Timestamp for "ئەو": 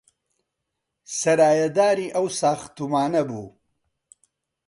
2.15-2.25